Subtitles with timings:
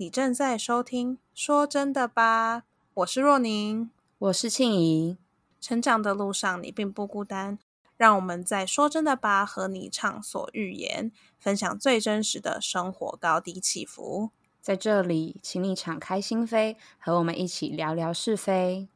[0.00, 2.60] 你正在收听《说真的吧》，
[2.94, 5.18] 我是若宁，我是庆怡。
[5.60, 7.58] 成长的路上，你并不孤单。
[7.98, 14.30] 让我们在《说真的吧》和你畅所欲言，分享最真实的生活高低起伏。
[14.62, 18.88] 在这里，请你敞开心扉，和我们一起聊聊是非。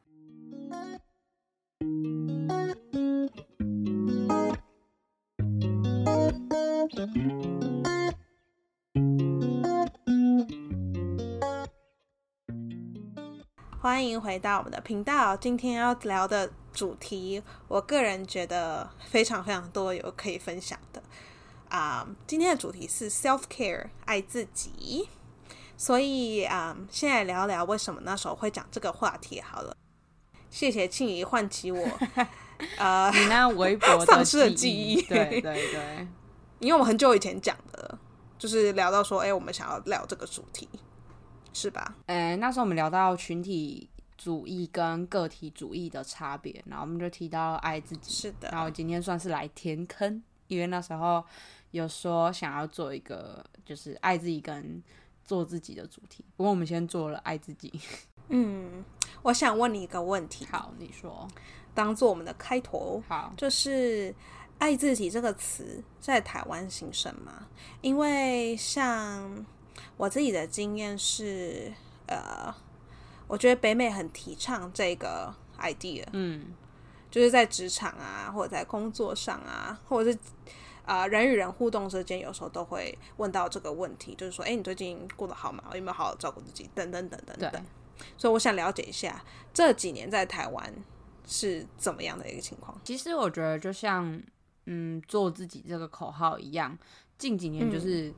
[13.85, 15.37] 欢迎回到我们的频道。
[15.37, 21.03] 今天要聊的主题，我个人觉得非常非常多有可以分享的
[21.69, 22.03] 啊。
[22.25, 25.07] 今天的主题是 self care，爱自己。
[25.77, 29.77] 所以啊，现在聊聊为什么那时候会讲这个话题好了。
[30.49, 31.87] 谢谢庆怡唤起我
[32.79, 34.99] 呃，你那微博丧失的记忆。
[35.03, 36.07] 对对对，
[36.57, 37.95] 因为我们很久以前讲的，
[38.39, 40.67] 就是聊到说，哎，我们想要聊这个主题。
[41.55, 41.95] 是吧？
[42.07, 48.11] 呃，那时候我们聊到群体主义跟个体主义的差别，然后我们就提到爱自己。
[48.11, 48.49] 是的。
[48.51, 51.23] 然后今天算是来填坑，因为那时候
[51.71, 54.83] 有说想要做一个就是爱自己跟
[55.23, 56.25] 做自己的主题。
[56.35, 57.71] 不过我们先做了爱自己。
[58.27, 58.83] 嗯，
[59.21, 60.45] 我想问你一个问题。
[60.51, 61.25] 好，你说。
[61.73, 63.01] 当做我们的开头。
[63.07, 64.13] 好，就是
[64.59, 67.47] 爱自己这个词在台湾兴盛吗？
[67.79, 69.45] 因为像。
[69.97, 71.71] 我自己的经验是，
[72.07, 72.53] 呃，
[73.27, 76.47] 我觉得北美很提倡这个 idea，嗯，
[77.09, 80.17] 就是在职场啊，或者在工作上啊，或者是
[80.85, 85.63] 啊人与人互动之间，有时候都会问到这个问题，就是说，哎，你最近过得好吗？
[85.73, 86.69] 有没有好好照顾自己？
[86.75, 87.65] 等等等等等。
[88.17, 90.73] 所以我想了解一下这几年在台湾
[91.25, 92.77] 是怎么样的一个情况。
[92.83, 94.21] 其实我觉得就像
[94.65, 96.77] 嗯做自己这个口号一样，
[97.17, 98.13] 近几年就是。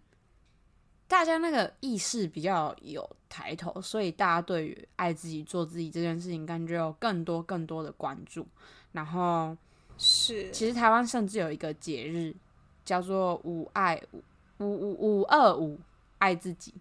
[1.08, 8.46] 大家那个意识比较有抬头，所以大家对于爱自己、做自己这件事情，感觉有更多更多的关注。
[8.92, 9.56] 然后
[9.98, 12.36] 是，其实台湾甚至有一个节日
[12.84, 14.22] 叫做“五爱五
[14.60, 15.80] 五五五二五
[16.18, 16.74] 爱自己”，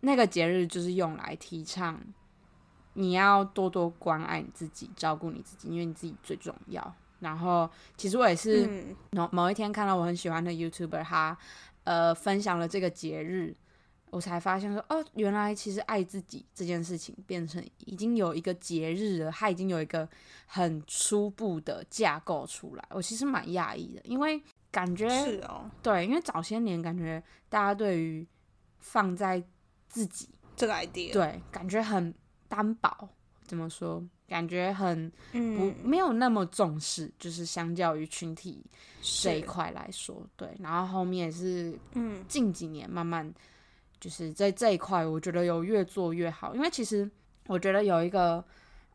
[0.00, 2.00] 那个节日就是用来提倡
[2.94, 6.94] 你要多多关爱你自己、照顾你自己，因为你自己最重要。
[7.20, 11.36] 然后，其实我也是某某一天看到我很喜欢的 YouTuber，他
[11.84, 13.54] 呃分享了这个节日。
[14.10, 20.08] 我才发现说，哦，原来其实爱自己这件事情变成已经有一个节日了，它已经有一个
[20.46, 22.84] 很初步的架构出来。
[22.90, 24.40] 我其实蛮讶异的，因为
[24.70, 28.26] 感觉是哦，对，因为早些年感觉大家对于
[28.78, 29.42] 放在
[29.88, 32.14] 自己这个 idea，对，感觉很
[32.48, 33.08] 单薄，
[33.44, 34.02] 怎么说？
[34.28, 38.64] 感觉很不没有那么重视，就是相较于群体
[39.00, 40.56] 这一块来说，对。
[40.58, 43.34] 然后后面是嗯，近几年慢慢。
[44.06, 46.54] 就是在这一块，我觉得有越做越好。
[46.54, 47.10] 因为其实
[47.48, 48.44] 我觉得有一个，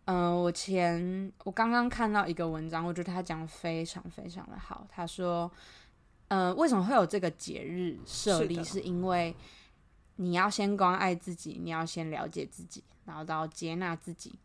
[0.05, 4.88] 嗯，我前我刚刚看到一个文章，我觉得他讲的非常非常的好。
[4.89, 5.51] 他说，
[6.29, 8.63] 嗯，为什么会有这个节日设立？
[8.63, 9.35] 是因为
[10.16, 14.39] 你要先关爱自己，你要先了解自己，然后到接纳自己，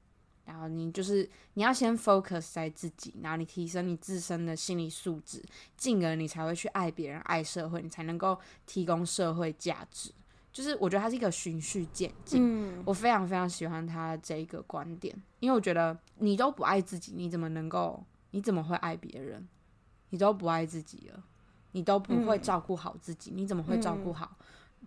[0.47, 5.41] 然后你就是你要先 focus 在自己，然后你提升你自身的心理素质，
[5.77, 10.11] 进而你才会去爱别人、爱社会，你才能够提供社会价值。
[10.57, 19.47] 就是我觉得它是一个循序渐进，我非常非常喜欢他这一个观点，因为我觉得你都不爱自己，你怎么能够，你怎么会爱别人？
[20.09, 21.23] 你都不爱自己了，
[21.73, 24.35] 你都不会照顾好自己，你怎么会照顾好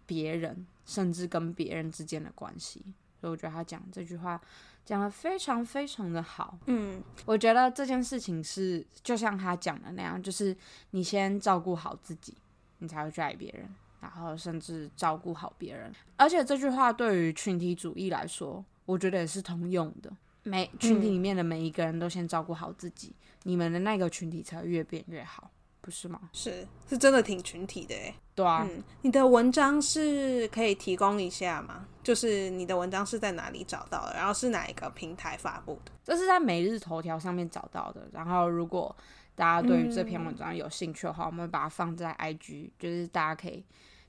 [0.07, 2.83] 别人，甚至跟别人之间的关系？
[3.21, 4.41] 所以我觉得他讲这句话
[4.83, 6.57] 讲的非常非常的好。
[6.65, 10.57] 嗯，我觉得这件事情是就像他讲的那样，就是
[10.89, 12.33] 你先照顾好自己，
[12.79, 13.69] 你才会去爱别人。
[13.99, 20.11] 然后甚至照顾好别人，而且这句话对于群体主义来说，我觉得也是通用的。
[20.43, 25.51] 每群体里面的每一个人都先照顾好自己，你们的那个群体才会越变越好，
[25.81, 26.29] 不是吗？
[26.31, 28.15] 是，是真的挺群体的诶。
[28.33, 28.65] 对啊，
[29.01, 31.85] 你的文章是可以提供一下吗？
[32.01, 34.13] 就是你的文章是在哪里找到的？
[34.13, 35.91] 然后是哪一个平台发布的？
[36.05, 38.07] 这是在每日头条上面找到的。
[38.13, 38.95] 然后如果
[39.35, 43.63] 大家对于这篇文章有兴趣的话，我们会把它放在 IG，就是大家可以。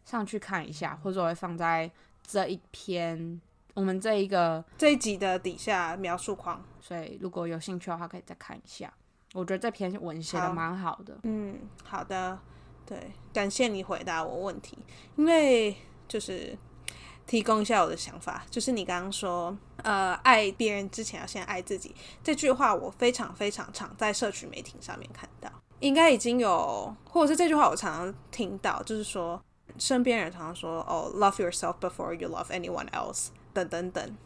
[0.05, 1.91] 上去看一下，或者我会放在
[2.27, 3.41] 这一篇
[3.75, 8.93] 我们这一个这一集的底下描述框，所以如果有兴趣的话，可以再看一下。
[9.33, 11.17] 我觉得这篇文写的蛮好的。
[11.23, 12.37] 嗯，好的，
[12.85, 14.77] 对，感谢你回答我问题，
[15.17, 15.77] 因为
[16.09, 16.59] 就是
[17.29, 21.95] 提供一下我的想法，就是你刚刚说，呃，爱别人之前要先爱自己
[22.25, 25.49] 这句话，我非常非常常在社群媒体上面看到，
[25.79, 29.41] 应该已经有，或者是这句话我常常听到，就是说。
[29.79, 34.17] 身边人常常说哦，love yourself before you love anyone else，等等等。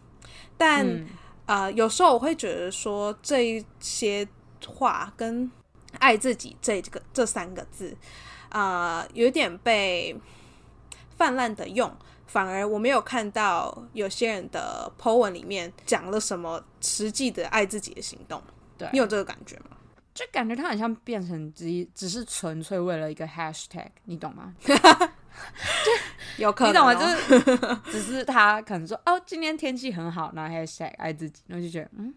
[0.56, 1.06] 但
[1.46, 4.26] 呃，有时候我会觉得说这一些
[4.66, 5.50] 话跟
[5.98, 7.96] 爱自己这个这三个字，
[8.48, 10.18] 啊，有点被
[11.16, 11.94] 泛滥的用，
[12.26, 18.42] 反而我没有看到有些人的 po 文里面讲了什么实际的爱自己的行动。
[18.78, 19.76] 对你有这个感觉吗？
[20.14, 24.54] 就感觉他很像变成只只是纯粹为了一个 hashtag，你懂吗？
[26.38, 26.94] 有可能，你懂吗？
[26.94, 32.14] 就是 只是他可能说哦，今天天气很好，然后 hashtag 爱自己，然后就觉得嗯，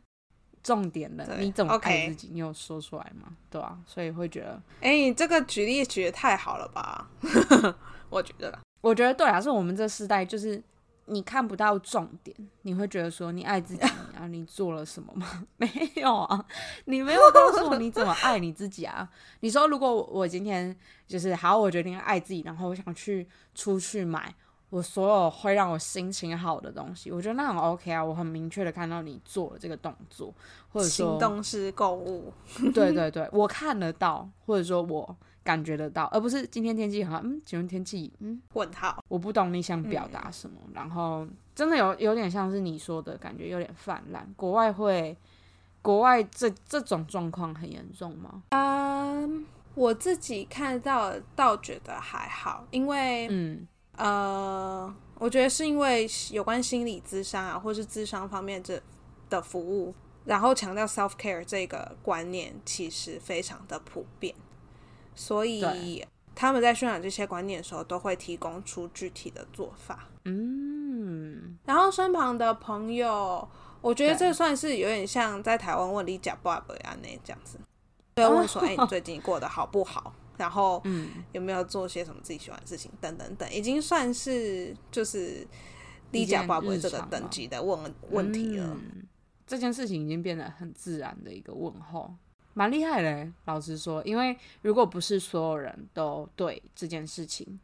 [0.64, 2.30] 重点了，你怎么爱自己？
[2.31, 3.30] 你有说出来吗？
[3.50, 7.08] 对啊，所以会觉得，哎，你这个举例举的太好了吧？
[8.10, 10.62] 我觉得，我觉得对啊，是我们这世代就是。
[11.07, 13.81] 你看不到重点，你会觉得说你爱自己
[14.15, 14.27] 啊？
[14.27, 15.48] 你做了什么吗？
[15.57, 16.45] 没有啊，
[16.86, 19.09] 你没有告诉我你怎么爱你自己啊？
[19.39, 20.75] 你说如果我今天
[21.07, 24.33] 就是好，我决定爱自己，然后我想去出去买
[24.69, 28.04] 我所有会让我心情好的东西，我觉得那很 OK 啊。
[28.04, 30.33] 我很明确的看到你做了这个动作，
[30.69, 32.33] 或者说行动式购物，
[32.74, 35.18] 对对对，我看得到，或者说我。
[35.47, 37.21] 感觉得到，而不是今天天气很好。
[37.23, 38.11] 嗯，请问天气？
[38.19, 39.01] 嗯，问号。
[39.07, 40.59] 我不懂你想表达什么。
[40.73, 44.27] 然后真的有有点像是你说的感觉，有点泛滥。
[44.35, 45.15] 国外会，
[45.81, 48.44] 国外这这种状况很严重吗？
[48.49, 53.65] 嗯，我自己看到倒觉得还好，因为嗯
[53.95, 58.77] 呃，我觉得是因为有关心理咨商啊，或是咨商方面这
[59.29, 59.95] 的服务，
[60.25, 64.35] 然后强调 self care 这个观念，其实非常的普遍。
[65.18, 66.06] 所以
[66.36, 70.08] 他们在宣传这些观念的时候，都会提供出具体的做法。
[70.25, 73.46] 嗯，然后身旁的朋友，
[73.81, 77.58] 我觉得这算是有点像在台湾问你假爸爸呀那这样子，
[78.16, 80.14] 会问说：“哎，你最近过得好不好？
[80.38, 80.80] 然后
[81.31, 82.92] 有没有做些什么自己喜欢的事情？
[83.02, 85.48] 等等等，已经算是就是
[86.12, 88.78] 你假爸爸这个等级的问问题了。
[89.48, 92.14] 这件事情已经变得很自然的一个问候。”
[92.57, 97.59] 蛮厉害的，老实说，因为如果不是所有人都对这件事情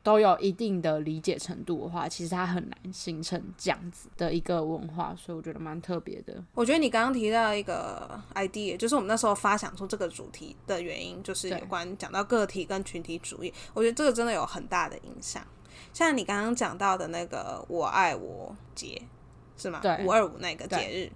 [0.00, 6.40] 都有一定的理解程度的话，其实它很难形成这样子的一个文化，所以我觉得蛮特别的。
[6.54, 15.44] 我觉得你刚刚提到一个 idea，就是我们那时候发想出这个主题的原因，就是有关讲到个体跟群体主义，我觉得这个真的有很大的影响。
[15.92, 19.02] 像你刚刚讲到的那个“我爱我节”
[19.58, 19.80] 是吗？
[19.82, 21.10] 对，五二五那个节日，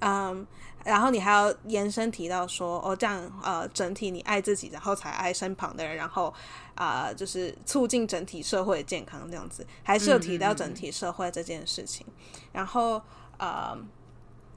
[0.00, 0.44] 嗯。
[0.84, 6.32] 然后你还要延伸提到说，哦，这样呃，整体你爱自己，然后才爱身旁的人，然后
[6.74, 12.06] 啊，就是促进整体社会健康这样子，还是有提到整体社会这件事情。
[12.52, 13.00] 然后
[13.38, 13.74] 呃，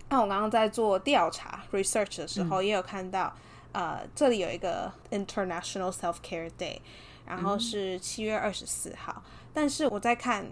[0.10, 3.34] 那我刚刚在做调查 research 的时候，也有看到
[3.72, 6.82] 呃，这里有一个 International Self Care Day，
[7.26, 9.24] 然后是七月二十四号。
[9.54, 10.46] 但是我在看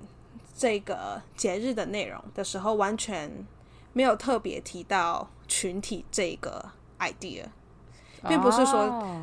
[0.57, 3.45] 这个节日的内容的时候，完全
[3.91, 5.29] 没有特别提到。
[5.47, 6.63] 群体这个
[6.99, 7.45] idea，
[8.27, 8.81] 并不是说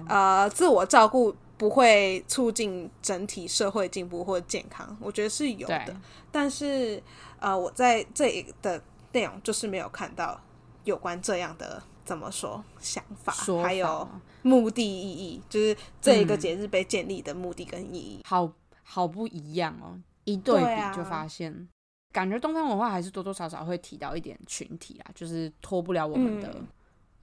[0.09, 5.97] 呃自我照顾不会促进整体社会进步或健康，我觉得是有的。
[6.31, 7.03] 但是
[7.39, 8.83] 呃我在这里的
[9.13, 10.41] 内容就是没有看到
[10.85, 13.33] 有关这样的怎么说想法，
[13.63, 14.09] 还有
[14.43, 18.53] 目的意义，就是这一个节日被建立的目的跟意义，好
[18.83, 20.01] 好不一样哦。
[20.25, 21.69] 一对比就发现。
[22.12, 26.55] 感觉东方文化还是多多少少会提到一点群体啦，就是脱不了我们的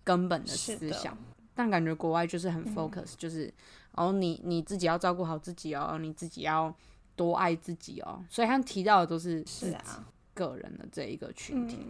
[0.03, 1.17] 根本的思想。
[1.53, 3.53] 但感觉国外就是很 focus，就是
[3.91, 6.73] 哦，你你自己要照顾好自己哦，你自己要
[7.15, 8.23] 多爱自己哦。
[8.29, 11.85] 所以他提到的都是是啊个人的这一个群体，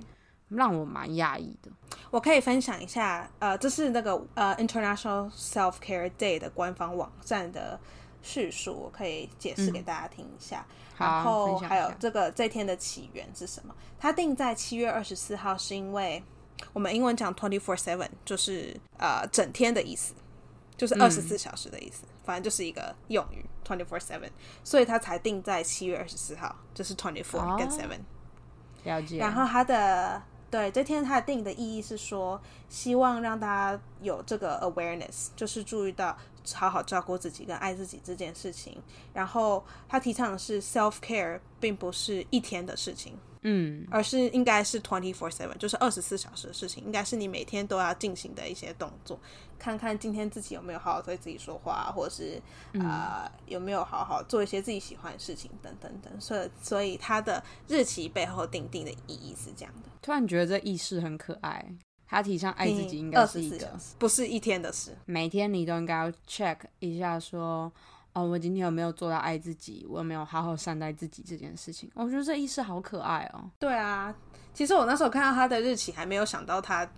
[0.48, 1.72] 让我蛮讶异的。
[2.10, 7.80] 我可以分享一下，呃，这是那个呃 International Self Care Day 的官方网站的
[8.22, 10.66] 叙述，我可以解释给大家听一下。
[10.98, 13.74] 然后还有这个这天的起源是什么？
[13.98, 16.22] 它定在七月二十四号，是因为
[16.74, 20.14] 我们英文讲 twenty four seven，就是呃整天的意思，
[20.76, 24.30] 就是二十四小时的意思，反正就是一个用语 twenty four seven，
[24.62, 28.00] 所以它才定在七月二十四号，就是 twenty four 跟 seven。
[28.84, 29.18] 了解。
[29.20, 36.18] 然后它的对这天它定的意义是说，希望让大家有这个 awareness，就是注意到。
[36.56, 38.82] 好好照顾自己跟爱自己这件事情，
[39.14, 49.20] 然后他提倡的是 self care，并不是一天的事情，嗯，而是应该是 twenty four seven，就是二十四小时的事情，应该是你每天都要进行的一些动作，
[49.58, 52.42] 看看今天自己有没有好好对自己说话，或者是
[52.80, 56.12] 啊有没有好好做一些自己喜欢的事情，等等等。
[56.20, 59.90] 所以，所以他的日期背后定定的意义是这样的。
[60.02, 61.66] 突然觉得这意识很可爱。
[62.12, 64.98] 他提倡爱自己应该是一个，不是一天的事。
[65.06, 67.72] 每天你都应该要 check 一下，说，
[68.20, 69.86] 哦，我今天有没有做到爱自己？
[69.90, 71.90] 我有没有好好善待自己这件事情？
[71.94, 73.50] 我觉得这意识好可爱哦。
[73.58, 74.14] 对啊，
[74.54, 76.90] 其实我那时候看到他的日期，还没有想到他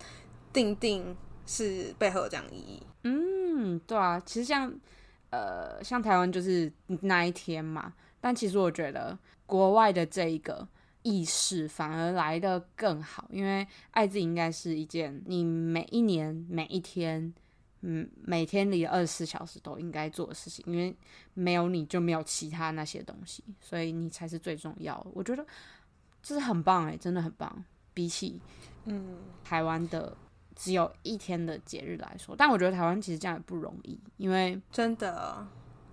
[0.52, 2.82] 定定是背后有这样意义。
[3.04, 4.72] 嗯，对啊，其实像
[5.30, 10.66] 呃，像台湾就是那一天嘛，但其实我觉得国外的这一个
[11.02, 17.32] 意识反而来的更好，因为爱自己应该是一件你每一年每一天。
[17.82, 20.96] 嗯，每天里二十四小时都应该做的事情，因为
[21.34, 25.10] 没有你就没有其他那些东西，所以你才是最重要的。
[25.12, 25.44] 我觉得
[26.22, 27.64] 这是很棒哎，真的很棒。
[27.94, 28.40] 比起
[28.86, 30.16] 嗯台湾的
[30.56, 35.46] 只有一天的节日来说，但我觉得台湾其实这样也不容易，因为真的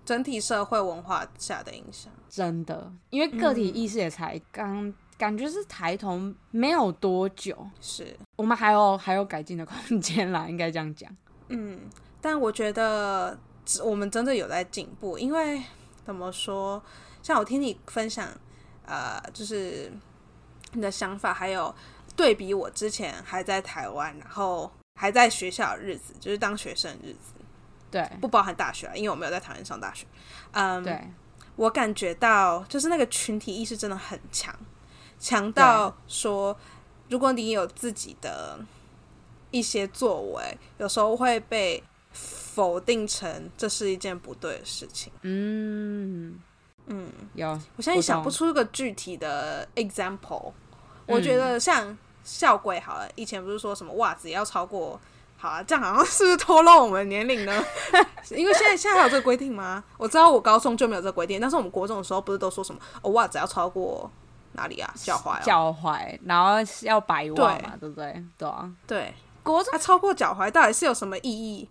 [0.04, 11.14] 整体社会文化下的影响，真的，因为个体意识也才刚感觉是抬头没有多久，是我们还有还有改进的空间啦，应该这样讲。
[11.52, 11.80] 嗯，
[12.20, 13.36] 但我觉得
[13.84, 15.62] 我们真的有在进步，因为
[16.06, 16.80] 怎么说？
[17.22, 18.28] 像我听你分享，
[18.86, 19.92] 呃，就是
[20.72, 21.74] 你的想法，还有
[22.14, 27.34] 对比我之前还在台湾，然后还在学校的日子，就是当学生日子，
[27.90, 30.06] 对，不包含大学啊，因为我没有在台湾上大学。
[30.52, 31.04] 嗯，对，
[31.56, 34.54] 我感觉到就是那个群体意识真的很强，
[35.18, 36.56] 强到说，
[37.08, 38.58] 如果你有自己的。
[39.50, 45.12] 一些作为有时候会被否定成这是一件不对的事情。
[45.22, 46.38] 嗯
[46.86, 50.52] 嗯，有，我现在想不出一个具体的 example。
[51.06, 55.00] 我觉得像校规好了，以前不是说什么袜子要超过，
[55.36, 57.64] 好啊，这样好像是不是透露我们年龄呢？
[58.30, 59.82] 因为现在现在还有这个规定吗？
[59.96, 64.10] 我知道我高中就没有这个规定，但是我们国中的时候不是都说什么哦，袜子要超过
[64.52, 64.92] 哪里啊？
[64.96, 68.24] 脚踝，脚踝，然后要白袜嘛，对不对？
[68.36, 69.14] 对啊，对。
[69.70, 71.68] 它超过脚踝到底是有什么意义？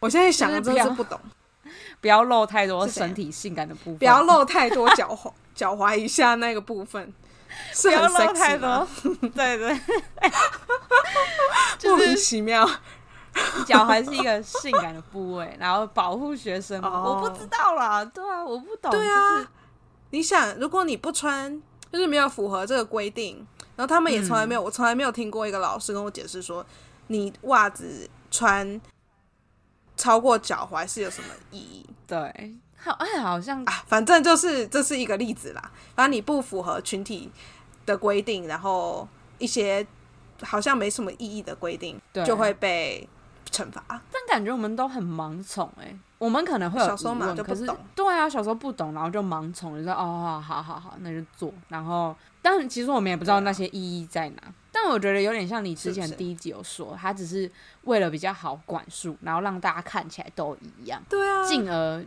[0.00, 1.18] 我现在想的真是不懂。
[2.00, 7.14] 不要露太多身体性感的部分，不要露太多脚踝 脚踝以下那个部分，
[7.82, 8.86] 不要露太多。
[9.34, 9.80] 对 对，
[11.84, 12.68] 莫名其妙。
[13.64, 16.82] 脚踝是一个性感的部位，然后保护学生。
[16.82, 18.90] 我不知道啦，对啊，我不懂。
[18.90, 19.48] 对啊，
[20.10, 26.66] 你想，如果你不穿，就是没有符合这个规定，然后他们也从来没有，我从来没有听过一个老师跟我解释说。
[27.12, 28.80] 你袜子穿
[29.96, 31.86] 超过脚踝是有什么意义？
[32.06, 35.70] 对，好，哎，好像啊，反正就是这是一个例子啦。
[35.94, 37.30] 反正你不符合群体
[37.86, 39.06] 的规定，然后
[39.38, 39.86] 一些
[40.42, 43.06] 好像没什么意义的规定，就会被
[43.50, 43.84] 惩罚。
[43.88, 51.52] 但感觉我们都很盲从，哎，我们可能会有小时候嘛就不懂，对啊，小时候不懂，然后就盲从，就说哦，好好好，那就做。
[51.68, 54.42] 然后，但其实我们也不知道那些意义在哪。
[54.82, 57.48] 但我觉得有点像你之前第一集有说，他只是
[57.84, 62.04] 为了比较好管束，然后让大家看起来都一样，对啊，进而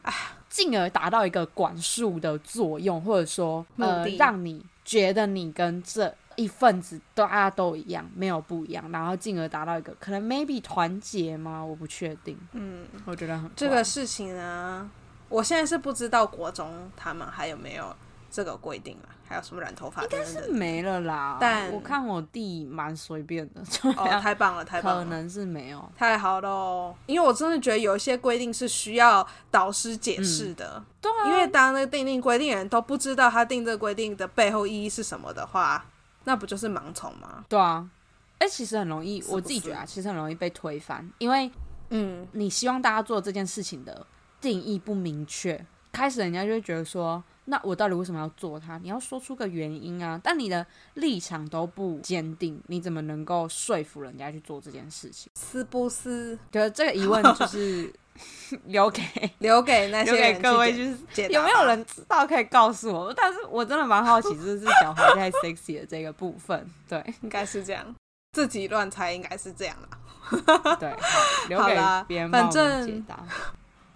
[0.50, 11.63] 进而达到一个管束的作用，或者说呃，让你觉得你跟这一份子大家都一样，没有不一样，然后进而达到一个可能 maybe 团结吗？
[11.63, 12.38] 我不确定。
[12.51, 14.89] 嗯，我觉得很这个事情呢，
[15.29, 17.96] 我现在是不知道国中他们还有没有。
[18.36, 20.04] 这个规定啊，还有什么染头发？
[20.04, 21.38] 应该是没了啦。
[21.39, 23.62] 但我看我弟蛮随便的，
[23.96, 25.04] 哦，太棒了，太棒了。
[25.06, 26.94] 可能是没有，太好了哦。
[27.06, 30.84] 因为我真的觉得有一些规定是需要导师解释的。
[31.00, 35.86] 对，因为当那个定定规定人都不知道他定这个规定的背后意义是什么的话，
[36.25, 37.46] 那不就是盲从吗？
[37.48, 37.89] 对啊。
[38.39, 41.50] 哎，其实很容易，我自己觉得啊其实很容易被推翻，因为
[41.92, 44.06] 嗯，你希望大家做这件事情的
[44.42, 47.24] 定义不明确，开始人家就会觉得说。
[47.47, 48.77] 那我到底为什么要做它？
[48.79, 50.19] 你要说出个原因啊！
[50.23, 55.31] 但你的立场都不坚定，你怎么能够说服人家去做这件事情？
[55.39, 56.37] 是不是？
[56.51, 57.93] 觉得这个疑问就是
[58.65, 59.03] 留给
[59.37, 60.97] 留给那些各位，就是
[61.29, 63.13] 有没有人知道可以告诉我？
[63.13, 67.95] 但是我真的蛮好奇，就是 脚踝太 sexy 的这个部分，对，应该是这样，
[68.33, 70.77] 自己乱猜应该是这样了。
[70.79, 70.91] 对，
[71.47, 73.23] 留给别人帮我解答。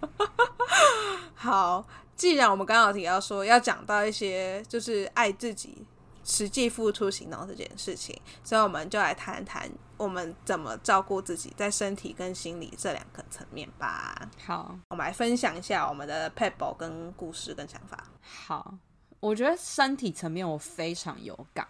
[1.34, 1.84] 好。
[2.20, 5.86] 既然我们刚刚提到说要讲到一些就是爱自己、
[6.22, 14.28] 实际付出行动这件事情，所以我们就来谈谈我们怎么照顾自己在身体跟心理这两个层面吧。
[14.44, 18.04] 好，我们来分享一下我们的 pebble 跟故事跟想法。
[18.20, 18.74] 好，
[19.18, 21.66] 我觉得身体层面我非常有感，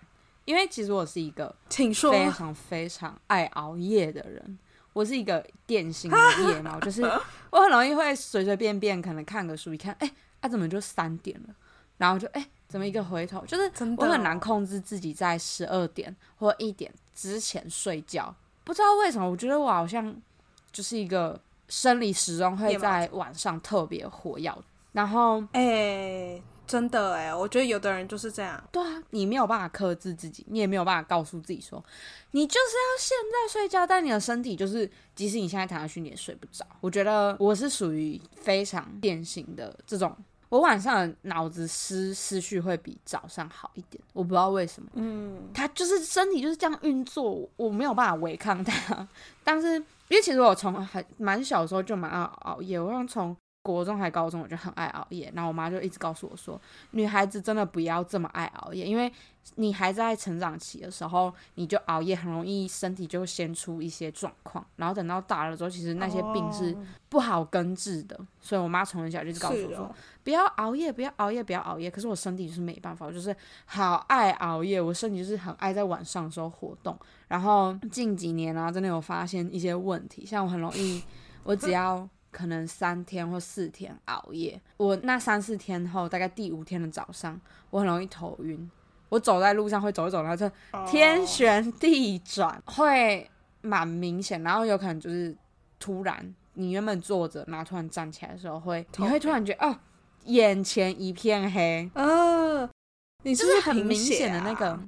[0.46, 4.58] 因为其实我是一个请说非常非常爱熬夜的人。
[4.92, 7.02] 我是一个典型的夜猫，就是
[7.52, 10.12] 我很容易会随随便便可能看个书，一看，哎。
[10.40, 11.54] 他怎么就三点了？
[11.98, 18.34] 然后就哎，怎么一个回头，就是我很难控制自己在十二点或一点之前睡觉。
[18.64, 20.14] 不知道为什么，我觉得我好像
[20.72, 24.56] 就是一个生理时钟会在晚上特别火药
[24.92, 28.62] 然后，哎，真的哎，我觉得有的人就是这样。
[28.72, 31.84] 对啊，你没有办法克制自己，你也没有办法告诉自己说，
[32.30, 36.64] 你就是要现在睡觉，但你的身体就是，即使你现在躺下去，你也睡不着。
[36.80, 40.16] 我觉得我是属于非常典型的这种，
[40.50, 44.90] 我晚上脑子思思绪会比早上好一点，我不知道为什么。
[44.94, 49.08] 嗯，他就是身体就是这样运作，我没有办法违抗他。
[49.42, 49.76] 但是，
[50.08, 53.34] 因为其实我从很蛮小的时候就蛮爱熬夜，我从。
[53.62, 56.58] 国中还高中，我就很爱熬夜，然后我妈就一直告诉我说，
[56.92, 59.12] 女孩子真的不要这么爱熬夜，因为
[59.56, 66.74] 你还在成长期的时候，你就熬夜很容易身体就先出一些状况，然后等到大了之后，其实那些病是
[67.10, 68.18] 不好根治的。
[68.40, 71.90] 所以我妈从小就告诉我说，不要熬夜，不要熬夜，不要熬夜。
[71.90, 73.36] 可是我身体就是没办法，我就是
[73.66, 76.98] 好爱熬夜，我身体就是很爱在晚上的时候活动。
[77.28, 81.02] 然后近几年啊，真的有发现一些问题，像我很容易，
[81.44, 82.08] 我只要。
[82.30, 87.38] 可能三天或四天熬夜，我那三四天后，大概第五天的早上，
[87.70, 88.70] 我很容易头晕。
[89.08, 90.48] 我走在路上会走一走，然后就
[90.86, 93.28] 天旋地转，会
[93.60, 94.40] 蛮明显。
[94.42, 95.36] 然后有可能就是
[95.78, 99.76] 突然，你原本坐着，然后突然站起来的时候，会你会突然觉得哦，
[100.26, 101.90] 眼前一片黑。
[101.94, 102.70] 呃，
[103.24, 104.78] 你是不是很明显的那个，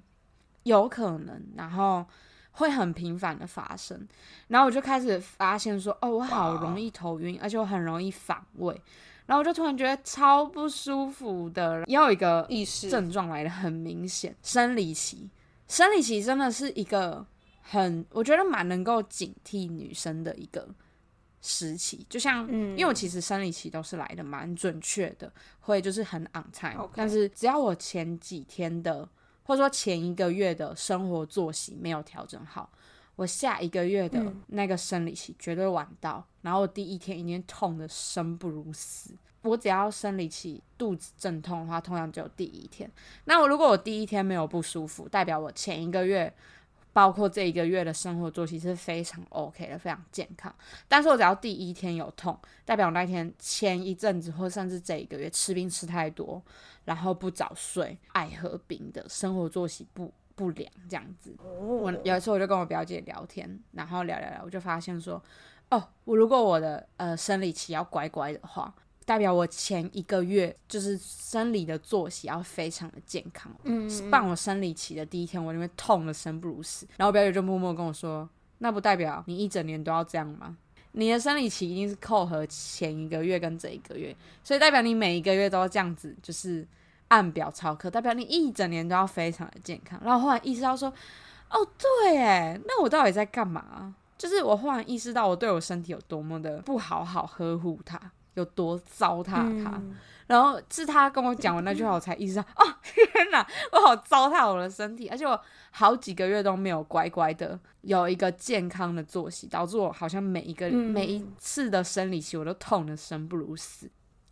[0.63, 2.07] 有可能，然后。
[2.53, 4.07] 会很频繁的发生，
[4.49, 8.79] 然后我就开始发现说，哦，我好容易头晕，而且我很容易反胃，
[9.25, 11.83] 然后我就突然觉得超不舒服的。
[11.87, 15.31] 也有一个意识症状来的很明显，生理期，
[15.67, 17.27] 生理期真的是一个
[17.63, 20.69] 很，我觉得蛮能够警惕女生的一个
[21.41, 22.07] 时期。
[22.11, 29.09] 就像，因为我其实生理期都是来的蛮准确的，会就是很 on time，但是只要我前几天的。
[29.45, 32.71] 或者说前一个月的生活作息没有调整好，
[33.17, 39.15] 我下一个月的那个生理期绝对晚到，然后我第一天一定痛的生不如死。
[39.43, 42.89] 我只要生理期肚子阵痛的话，通常只有第一天。
[43.25, 46.33] 那我如果我第一天没有不舒服，代表我前一个月，
[46.93, 50.55] 包括这一个月的生活作息是非常 OK 的，非常健康。
[50.89, 56.43] 但是我只要第一天有痛，代表我那天前一阵子或甚至这一个月吃冰吃太多。
[56.85, 61.33] 然后不早睡，爱喝冰的生活作息不不良这样子。
[61.41, 65.23] 我有一次我就跟我表姐聊天，然后聊聊聊，我就发现说，
[65.71, 68.75] 哦，我如果我的呃生理期要乖乖的话，
[69.05, 73.53] 代表我前一个月就是生理的作息要非常的健康。
[73.65, 76.87] 嗯，办我生理期的第一天，我因为痛的生不如死。
[76.97, 80.57] 然后我表姐就默默跟我说，那不代表你一整年都要这样吗？
[80.93, 86.67] 你的生理期一定是扣合前一个月跟这一个月，所以代表你每一个月都要这样子，就是
[87.09, 89.99] 按表操课，代表你一整年都要非常的健康。
[90.05, 90.93] 然后忽然意识到说，
[91.49, 93.95] 哦，对，哎，那我到底在干嘛？
[94.19, 97.99] 就是我忽然意识到我对我身体有多么的不好好呵护它，
[98.35, 99.81] 有多糟蹋它。
[100.29, 105.39] 然后是他跟我讲完那句话，我才意识到，哦， 天哪，我好糟蹋我的身体，而且我
[105.73, 113.91] 好几个月都没有乖乖的有一个健康的作息，导致我好像每一个每一次的生理期我都痛的生不如死。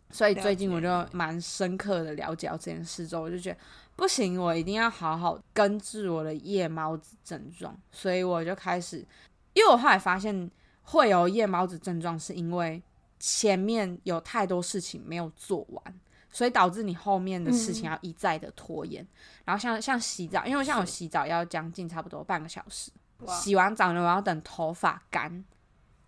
[0.09, 3.57] 所以最近我就蛮深刻的了解到这件事之后，我就觉得
[3.95, 7.77] 不行，我一定要好好根治我的夜猫子症状。
[7.91, 9.05] 所以我就开始，
[9.53, 10.49] 因为我后来发现
[10.83, 12.81] 会有夜猫子症状，是因为。
[13.23, 15.99] 前面有太多事情没有做完，
[16.31, 19.07] 所以导致你后面的事情要一再的拖延。
[19.45, 22.91] 然后像像洗澡，因为像我洗澡要将近差不多半个小时，
[23.27, 25.45] 洗完澡呢，我要等头发干，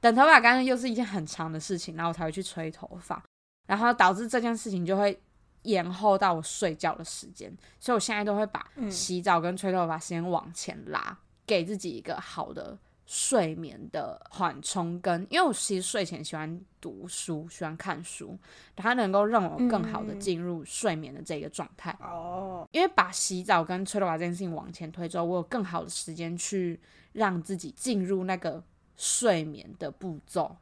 [0.02, 3.23] 等头发干又是一件很长的事情，然后我才会去吹头发，
[3.67, 5.21] 然后导致这件事情就会
[5.62, 7.56] 延后到我睡觉的时间。
[7.80, 12.76] 所以我现在都会把洗澡跟吹头发时间往前拉，给自己一个好的。
[13.05, 18.37] 睡眠的缓冲，跟因为我其实睡前喜欢读书，喜欢看书，
[18.75, 21.95] 它能够让我更好的进入睡眠的这个状态。
[21.99, 26.79] 哦，因为把洗澡跟吹头发这件事情往前推之后，我有更好的时间去
[27.11, 28.63] 让自己进入那个
[28.95, 30.55] 睡眠的步骤。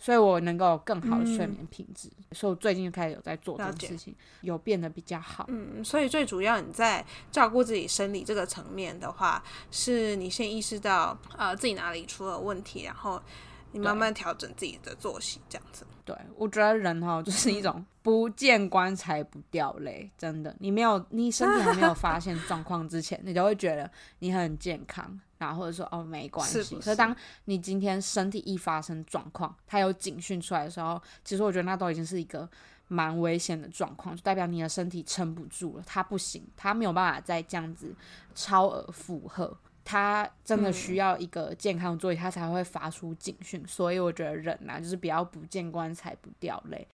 [0.00, 5.44] 所以我能够更好的睡眠品质，所以我最近就开始有在做这件事情，有变得比较好。
[5.48, 13.20] 嗯，所以最主要你在照顾自己生理这个层面的话，是你先意识到呃自己哪里出了问题，然后
[13.72, 15.84] 你慢慢调整自己的作息，这样子。
[16.06, 23.88] 对，我觉得人哈就是一种不见棺材不掉泪，真的，你没有你身体还没有发现状况之前，你就会觉得
[24.20, 25.20] 你很健康。
[25.40, 32.48] 然后或者说哦没关系，所以当你今天身体一发生状况，它有警讯出来的时候，其实我觉得那都已经是一个
[32.88, 37.94] 蛮危险的状况，就代表你的身体撑不住了，它不行，它没有办法再这样子
[38.34, 43.66] 超额负荷，它真的需要一个健康座椅，它才会发出警讯。
[43.66, 46.86] 所以我觉得人呐，就是不要不见棺材不掉泪。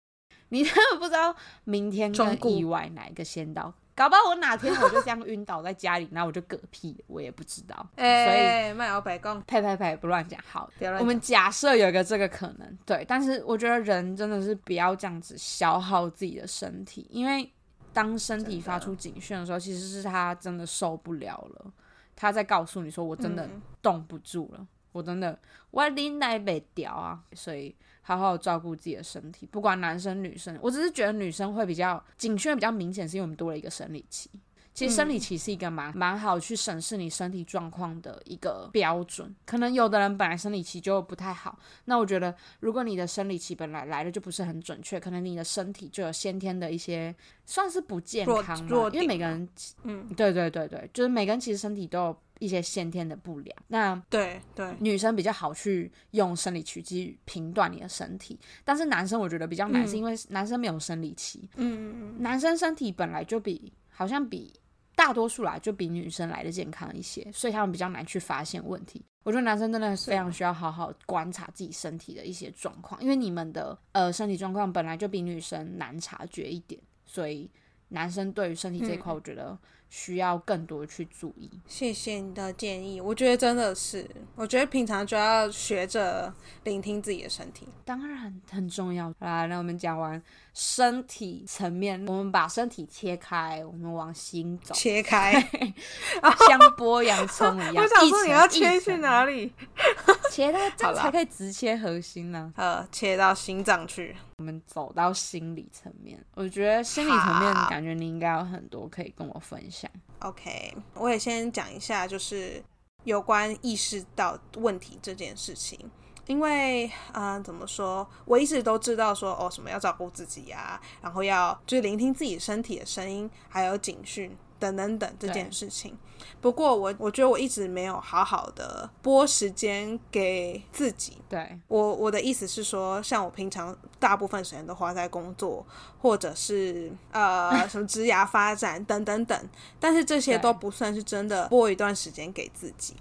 [0.50, 3.74] 你真的不知道明天跟意外哪一个先到。
[3.96, 7.88] 搞不好我哪天我就这样晕倒在家里，然后我就嗝屁，我也不知道。
[7.96, 10.38] 哎，麦有白讲，呸呸呸，不乱讲。
[10.46, 13.06] 好，我们假设有一个这个可能，对。
[13.08, 17.50] 但是我觉得人真的是不要这样子消耗自己的身体，因为
[17.94, 21.72] 当身体发出警讯的时候，其实是他真的受不了了，
[22.18, 23.50] 他在告诉你说我真的
[23.82, 25.38] 动不住了，我真的
[25.72, 27.76] 我拎奶被掉啊，所以。
[28.08, 34.30] 好好照顾自己的身体，不管男生女生，我只是觉得女生会比较警讯比较明显，是因为我们多了一个生理期。
[34.76, 39.36] 其实生理期是一个蛮蛮好去审视你身体状况的一个标准。
[39.44, 47.16] 可能有的人本来生理期就不太好，那我觉得如果你的生理期本来来的就不是很准确，可能你的身体就有先天的一些
[47.48, 48.88] 算是不健康嘛。
[48.94, 49.50] 因为每个人，
[49.82, 52.18] 嗯，对对对对，就是每个人其实身体都有。
[52.40, 64.54] 一些先天的不良，那对对，女生比较好去用生理期去评断你的身体，但是男生我觉得比较难，是因为男生没有生理期，嗯嗯嗯，男生身体本来就比好像比
[64.96, 69.04] 大多数来就比女生来的健康一些，所以他们比较难去发现问题。
[69.24, 77.50] 我觉得男生真的非常需要好好观察自己身体的一些状况，因为你们的呃身体状况本来就比女生难察觉一点，所以
[77.90, 79.58] 男生对于身体这一块，我觉得。
[79.88, 81.50] 需要更多去注意。
[81.68, 89.14] 谢谢你的建议，我觉得真的是，我觉得平常就要学着聆听自己的身体，当然很重要。
[89.20, 90.22] 来，那我们讲完
[90.54, 94.74] 身体层面，我们把身体切开，我们往心走。
[94.74, 95.34] 切开，
[96.50, 97.76] 像剥洋葱一样。
[97.78, 99.54] 我想说你要切去哪里？
[100.36, 102.52] 切到这样才可以直切核心呢。
[102.58, 104.16] 呃，切到心脏去。
[104.38, 109.90] 我们走到心理层面，我觉得心理层面感觉你应该有很多可以跟我分享。
[110.20, 112.62] OK，我也先讲一下，就是
[113.04, 115.80] 有关意识到问题这件事情。
[116.28, 118.08] 因为啊，怎么说？
[118.26, 124.36] 我一直都知道说哦，什么要照顾自己呀，然后要就是聆听自己身体的声音，还有警讯。
[124.60, 125.98] 等等等这件事情，
[126.42, 131.18] 不过我我觉得我一直没有好好的拨时间给自己。
[131.28, 135.66] 对我我的意思是说，像我平常大部分时间都花在工作，
[136.00, 142.96] 或者是呃 什么职涯发展等等等，但是这些都不算是真的拨一段时间给自己。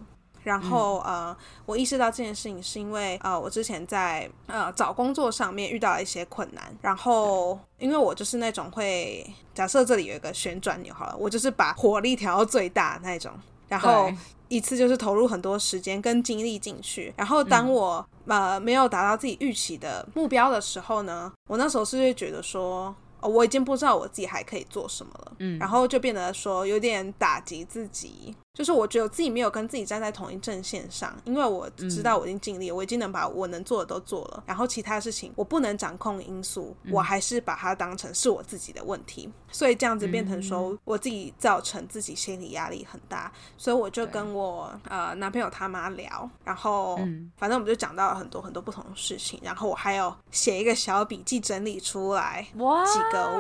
[0.45, 6.73] 然后呃，我意识到这件事情是因为呃，我之前在呃找工作上面遇到了一些困难。
[6.81, 13.33] 然后因为我就是那种会假设这里有一个旋转钮好了，我就是把火力调到最大那种，
[13.67, 14.09] 然后
[14.49, 17.13] 一次就是投入很多时间跟精力进去。
[17.17, 22.95] 然后当我呃没有达到自己预期的目标的时候呢，我那时候是会觉得说。
[23.27, 46.97] 我已经不知道我自己还可以做什么了，嗯，然后就变得说有点打击自己，就是我觉得自己没有跟自己站在同一阵线上，因为我知道我已经尽力，我已经能把我能做的都做了，然后其他事情我不能掌控因素，我还是把它当成是我自己的问题，所以这样子变成说我自己造成自己心理压力很大，所以我就跟我呃男朋友他妈聊，然后
[47.37, 52.85] 反正我们就讲到了很多很多不同的事情，然后我还有写一个小笔记整理出来，哇。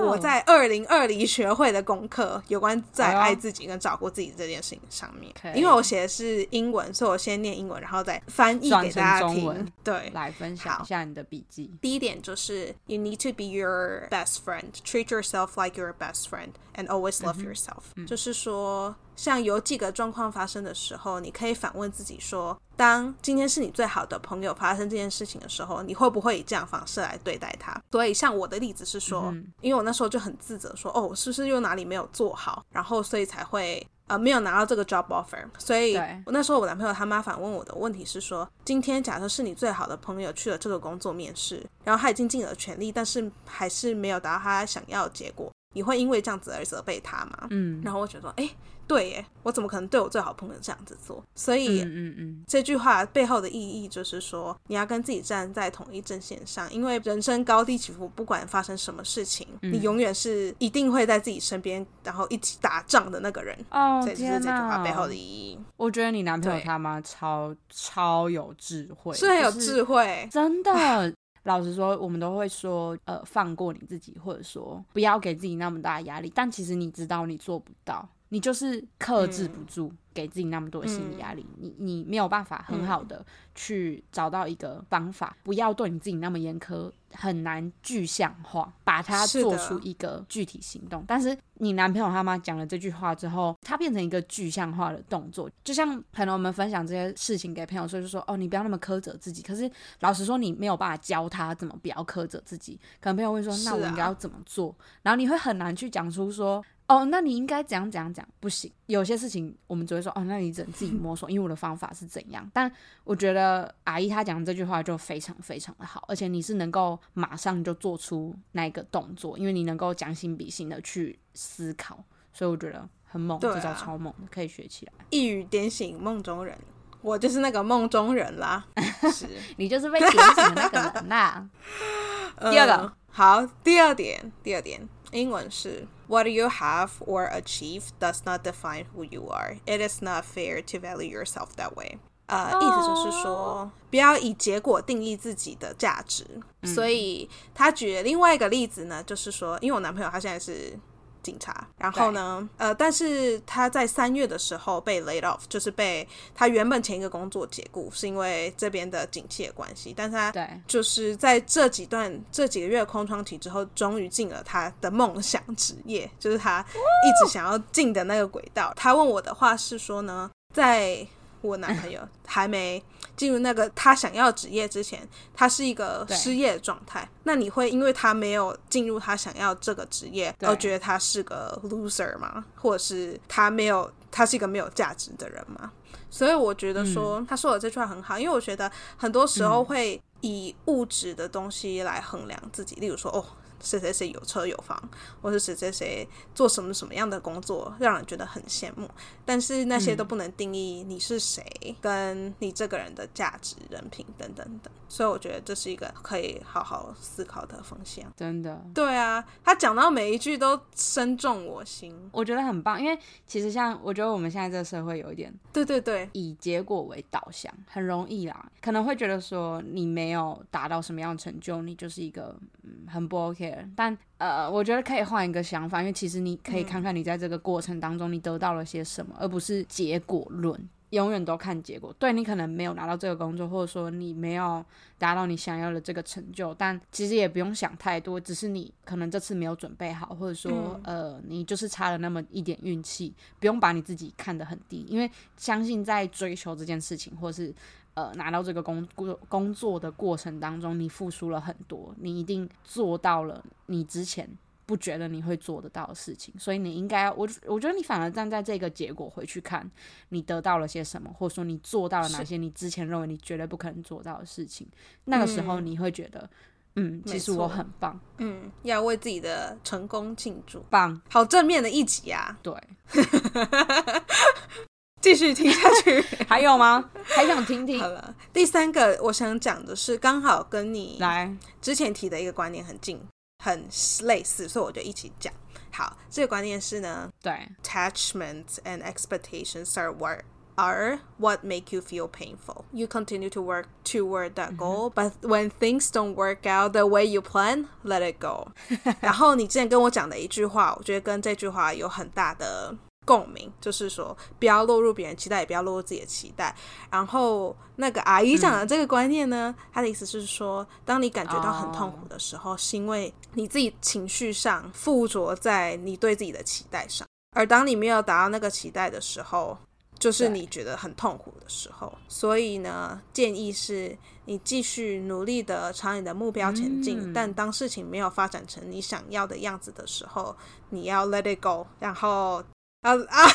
[0.04, 5.34] 我在二零二零学会的功课，有关在爱自己跟照顾自己这件事情上面。
[5.54, 9.72] 因为我写的是英文，所以我先念英文，然后再翻译给大家听。
[9.82, 11.70] 对，来分享一下你的笔记。
[11.82, 14.70] 第一点就是，You need to be your best friend.
[14.84, 17.82] Treat yourself like your best friend, and always love yourself.
[18.06, 18.94] 就是说。
[19.16, 27.80] 像有几个状况发生的时候，你可以反问自己说：当今天是你最好的朋友发生这件事情的时候，你会不会以这样方式来对待他？
[27.92, 32.66] 所以，像我的例子是说，因为我那时候就很自责，说：哦，我是不是又哪里没有做好？
[32.70, 35.44] 然后，所以才会呃没有拿到这个 job offer。
[35.58, 47.46] 所以，我那时候我男朋友他妈反问我的问题是说：今天假设是你最好的朋友去了这个工作面试，然后他已经尽了全力，但是还是没有达到他想要的结果，你会因为这样子而责备他吗？
[47.50, 48.48] 嗯，然后我觉得，哎。
[48.86, 51.24] 对耶，我怎么可能对我最好朋友这样子做？
[51.34, 63.56] 所以，嗯嗯，这句话背后的意义就是说，你要跟自己站在同一阵线上，因为人生高低起伏，不管发生什么事情，你永远是一定会在自己身边，然后一起打仗的那个人。
[63.70, 65.58] 哦，这就是这句话背后的意义。
[65.78, 71.14] 我觉得你男朋友他妈超超有智慧，是很有智慧，真的。
[71.44, 76.30] 老实说，我们都会说，呃，放过你自己，或者说不要给自己那么大压力。
[76.34, 78.06] 但其实你知道你做不到。
[78.30, 91.04] 你就是克制不住，给自己那么多的心理压力，你你没有办法很好的去找到一个方法，不要对你自己那么严苛，很难具象化，把它做出一个具体行动。
[91.06, 99.42] 但是你男朋友他妈讲了这句话之后，他变成一个具象化的动作，就像可能我们分享这些事情给朋友，所以就说哦，你不要那么苛责自己。
[99.42, 102.78] 可是老实说，你没有办法教他怎么不要苛责自己。
[103.00, 104.74] 可能朋友会说，那我应该要怎么做？
[105.02, 106.64] 然后你会很难去讲出说。
[106.86, 108.26] 哦，那你应该怎样怎样讲？
[108.40, 112.48] 不行，有些事情我们只会说哦，那你只能自己 摸索，因为我的方法是怎样。
[112.52, 112.70] 但
[113.04, 124.92] 我觉得阿姨她讲这句话就非常非常的好，而且你是能够马上就做出那个动作，因为你能够将心比心的去思考，所以我觉得很猛，这招超猛，可以学起来。
[125.08, 126.58] 一语点醒梦中人，
[127.00, 128.66] 我就是那个梦中人啦，
[129.10, 131.48] 是你就是被点醒的那个人啦。
[132.50, 134.86] 第二个，好，第二点，第二点。
[135.12, 139.57] 英文是 What you have or achieve does not define who you are.
[139.65, 141.99] It is not fair to value yourself that way.
[142.27, 146.25] 呃，意思就是说，不要以结果定义自己的价值。
[146.63, 150.77] 所以他举了另外一个例子呢，就是说，因为我男朋友他现在是。
[151.24, 152.48] 警察，然后呢？
[152.58, 159.92] 呃，但是他在三月的时候被 laid off，就是被他原本前一个工作解雇，是因为这边的景气的关系。
[159.96, 168.72] 但是他对，就是在这几段这几个月空窗期之后，终于进了他的梦想职业，就是他一直想要进的那个轨道。
[168.76, 171.04] 他问我的话是说呢，在。
[171.48, 172.82] 我男朋友还没
[173.16, 177.08] 进入那个他想要职业之前，他是一个失业的状态。
[177.24, 182.44] 那你会因为他没有进入他想要这个职业，而觉得他是个 loser 吗？
[182.56, 185.70] 或者是他没有，他是一个没有价值的人吗？
[186.10, 193.24] 所以我觉得说他说的这句话很好，因为我觉得很多时候会以物质的东西来衡量自己，例如说哦。
[193.60, 194.80] 谁谁谁有车有房，
[195.20, 198.88] 或是谁谁谁做什么什么样的工作，让人觉得很羡慕。
[199.24, 201.44] 但是那些都不能定义你是谁，
[201.80, 204.72] 跟你这个人的价值、人品等等等。
[204.86, 208.04] 所以我觉得这是一个可以好好思考的方向。
[208.16, 212.80] 真的，对啊，他讲到每一句都深重我心，我觉得很棒。
[212.80, 223.43] 因为其实像我觉得我们现在这个社会有一点，对对对，以结果为导向，很容易啦，可能会觉得说你没有达到什么样的成就，你就是一个嗯很不 OK。
[223.74, 231.92] 但呃，我觉得可以换一个想法，因为其实你可以看看你在这个过程当中你得到了些什么，而不是结果论，永远都看结果。
[231.98, 234.64] 对你可能没有拿到这个工作，或者说你没有
[234.98, 247.54] 达到你想要的这个成就，但其实也不用想太多，只是你可能这次没有准备好，或者说呃，你就是差了那么一点运气，不用把你自己看得很低，因为相信在追求这件事情，或是。
[247.94, 254.28] 呃，拿到这个工工工作的过程当中，你付出了很多，你一定做到了你之前
[254.66, 259.70] 不觉得你会做得到的事情，所以你应该，我我觉得你反而站在这个结果回去看，
[260.08, 264.66] 你得到了些什么，或者说你做到了哪些你之前认为你绝对不可能做到的事情，
[265.04, 266.28] 那个时候你会觉得，
[266.74, 272.52] 嗯，其实我很棒，嗯，要为自己的成功庆祝，棒，好正面的一集啊，对。
[275.03, 276.89] 继续听下去，还有吗？
[277.05, 277.79] 还想听听？
[277.79, 283.01] 好了，第三个我想讲的是，刚好跟你来之前提的一个观念很近，
[283.43, 283.65] 很
[284.03, 285.33] 类似，所以我就一起讲。
[285.71, 290.19] 好，这个观念是呢，对，attachments and expectations are what
[290.55, 292.65] are what make you feel painful.
[292.73, 297.05] You continue to work toward that goal, but when things don't work out the way
[297.05, 298.49] you plan, let it go.
[298.99, 302.75] 然后你之前跟我讲的一句话，我觉得跟这句话有很大的。
[303.04, 306.54] 共鸣就是说，不要落入别人期待，也不要落入自己的期待。
[306.90, 319.58] 然后那个阿姨讲的这个观念呢，她的意思是说，当你感觉到很痛苦的时候，是因为你自己情绪上附着在你对自己的期待上；而当你没有达到那个期待的时候，
[319.98, 321.92] 就是你觉得很痛苦的时候。
[322.08, 330.34] 所以呢，建议是你继续努力的朝你的目标前进，但当事情没有发展成你想要的样子的时候，
[330.70, 332.42] 你要 let it go，然后。
[332.84, 333.30] 啊啊！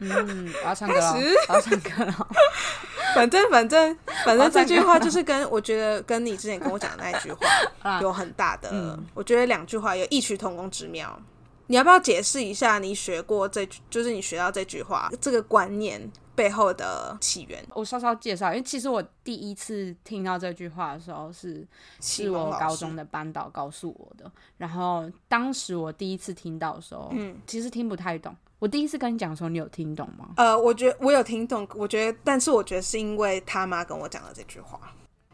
[0.00, 1.14] 嗯，我要唱歌了，
[1.48, 2.28] 我要唱歌了。
[3.14, 8.70] 反正反正反正这句话就是跟我觉得跟你之前跟我讲的那句话 有很大的，
[9.14, 11.20] 我觉得两句话有异曲同工之妙。
[11.66, 16.10] 你要不要解释一下你学过这句，就是你学到这句话这个观念？
[16.40, 18.48] 背后的起源，我稍稍介绍。
[18.48, 21.66] 因为其实我第一次听到这句话的时候，是
[22.00, 24.32] 是我高中的班导告诉我的。
[24.56, 28.34] 然后当时我第一次听到的时候，嗯，其实听不太懂。
[28.58, 30.30] 我第一次跟你讲的时候，你有听懂吗？
[30.38, 31.68] 呃，我觉得我有听懂。
[31.74, 34.80] 我觉得，但是我觉得是因为他妈跟我讲了这句话，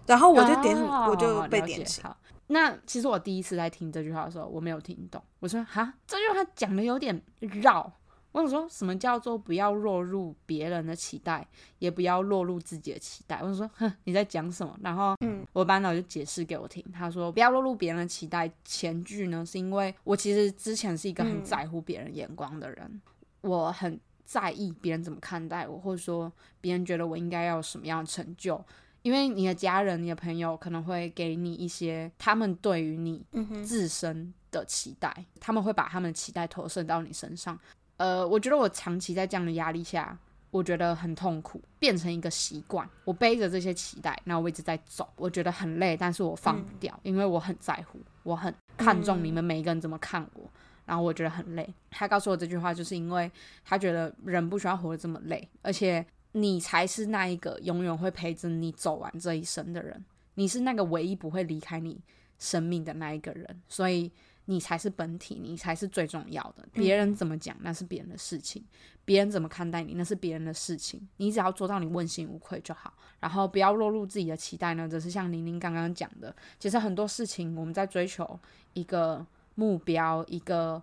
[0.06, 0.76] 然后我就点，
[1.08, 2.02] 我就被点醒。
[2.48, 5.22] 那其实我第一次在听这句话的时候，我没有听懂。
[5.38, 7.92] 我说：“哈，这句话讲的有点绕。”
[8.36, 11.46] 我想说什么叫做不要落入别人的期待，
[11.78, 13.40] 也不要落入自己的期待。
[13.42, 14.78] 我说，哼，你在讲什么？
[14.82, 18.50] 然后，嗯，我班导就解释给我听，他说不要落入别人的期待。
[18.62, 23.00] 前句呢，是因为我其实之前是一个很在乎别人眼光的人，
[23.40, 28.62] 我很在意别人怎么看待我，或者说别人觉得我应该要有什么样的成就。
[29.00, 33.24] 因为你的家人、你的朋友可能会给你一些他们对于你
[33.64, 37.58] 自身的期待，他们会把他们的期待投射到你身上。
[37.96, 40.18] 呃，我觉得我长期在这样的压力下，
[40.50, 42.88] 我觉得很痛苦，变成一个习惯。
[43.04, 50.48] 我背着这些期待，那我一直在走，我觉得很累，但是我放不掉，因为我很在乎，我很看重你们每一个人怎么看我，
[50.84, 51.68] 然后我觉得很累。
[51.90, 53.30] 他告诉我这句话，就是因为
[53.64, 56.04] 他觉得人不需要活得这么累，而且。
[56.32, 60.04] 你才是那一个永远会陪着你走完这一生的人，
[60.34, 61.98] 你是那个唯一不会离开你
[62.38, 64.12] 生命的那一个人，所以
[64.46, 66.66] 你才是本体，你才是最重要的。
[66.72, 68.64] 别人怎么讲那是别人的事情，
[69.04, 74.88] 别人怎么看待你那是别人的事情，你只要做到你问心无愧就好，然后不要落入自己的期待呢。
[74.88, 78.38] 只是像玲玲刚刚讲的，其实很多事情我们在追求
[78.72, 79.24] 一个
[79.56, 80.82] 目标、一个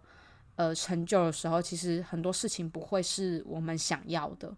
[0.55, 4.55] 呃成就的时候，其实很多事情不会是我们想要的。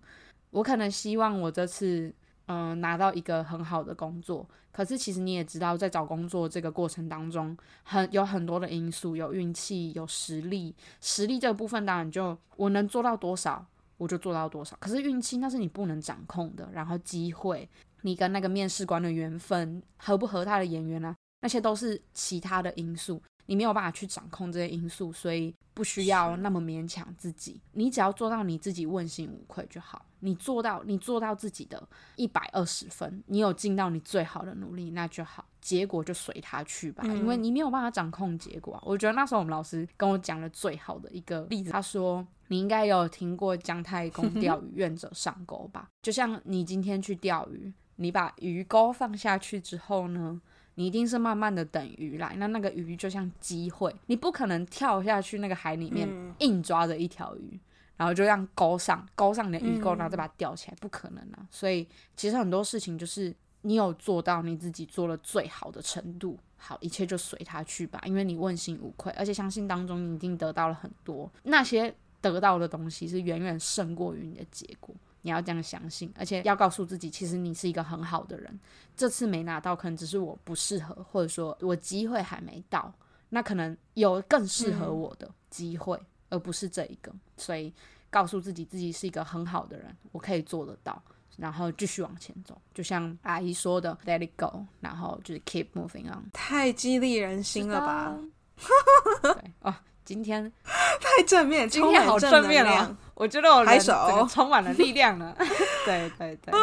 [0.52, 2.14] 我可能希望我这次，
[2.48, 4.48] 嗯，拿到一个很好的工作。
[4.72, 10.76] 可是其实你也知道，在找工作这个过程当中，很有很多的因素，有运气，有实力。
[11.00, 13.66] 实力这个部分当然就我能做到多少，
[13.98, 14.76] 我就做到多少。
[14.80, 16.70] 可是运气那是你不能掌控的。
[16.74, 17.68] 然后机会，
[18.02, 21.16] 你跟那个面试官的缘分合不合他的眼缘呢？
[21.42, 23.22] 那些都是其他的因素。
[23.48, 27.62] 你没有办法去掌控这些因素，所以不需要那么勉强自己。
[27.74, 30.04] 你只要做到你自己问心无愧就好。
[30.26, 31.82] 你做到，你做到自己的
[32.16, 35.46] 一百二十分，你有尽到你最好的努力，那就好。
[35.62, 38.80] 结果就随他去吧，因为你没有办法掌控结果。
[38.84, 45.90] 我觉得那时候我们老师跟我讲了最好的一个例子，他说：“你应该有听过姜太公钓鱼，愿者上钩吧？
[46.02, 50.42] 就像你今天去钓鱼，你把鱼钩放下去之后呢？”
[50.78, 56.06] 你一定是慢慢的等鱼来，那那个鱼就像机会，你不可能跳下去那个海里面
[56.40, 57.58] 硬抓着一条鱼，
[57.98, 61.48] 然后就这样勾上勾上你的鱼钩，然后再把它吊起来，不可能啊！
[61.50, 74.94] 所以其实很多事情就是你有做到你自己做了最好的程度，好，一切就随他去吧，因为你问心无愧，而且相信当中你一定得到了很多，那些得到的东西是远远胜过于你的结果。
[75.22, 78.60] 你要这样相信，而且要告诉自己，其实你是一个很好的人。
[78.96, 82.94] 这次没拿到，可能只是我不适合，或者说我机会还没到。
[83.30, 87.12] 那可能有更适合我的机会，而不是这一个。
[87.38, 87.74] 所以
[88.10, 91.02] 告诉自己，自己是一个很好的人，我可以做得到，
[91.38, 92.60] 然后继续往前走。
[92.74, 96.30] 就像阿姨说的，Let it go，然后就是 Keep moving on。
[96.34, 98.18] 太激励人心了吧？
[99.22, 99.76] 对哦。
[100.06, 102.96] 今天 太正面，今天好正面了。
[103.16, 105.36] 我觉得我人整个充满了力量了。
[105.84, 106.54] 对对对，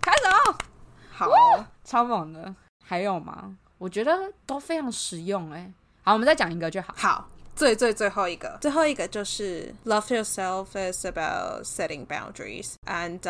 [0.00, 0.58] 开手，
[1.12, 1.28] 好，
[1.84, 2.52] 超猛的。
[2.82, 3.56] 还有吗？
[3.78, 5.72] 我觉得都非常实用哎。
[6.02, 6.92] 好，我们再讲一个就好。
[6.96, 7.28] 好，
[7.60, 13.20] 最最最后一个，最后一个就是 love yourself is about setting boundaries and